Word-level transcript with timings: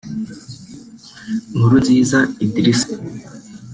Nkurunziza 1.55 2.19
Idrissa 2.45 2.89